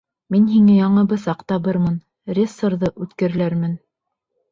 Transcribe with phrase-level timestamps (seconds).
[0.35, 1.99] —Мин һиңә яңы бысаҡ табырмын,
[2.39, 3.77] рессорҙы үткерләрмен.